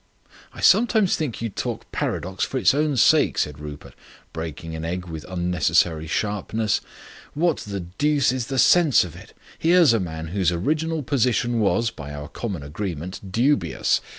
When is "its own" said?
2.57-2.97